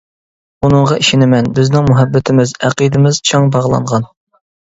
[0.67, 4.11] ئۇنىڭغا ئىشىنىمەن، بىزنىڭ مۇھەببىتىمىز، ئەقىدىمىز چىڭ باغلانغان.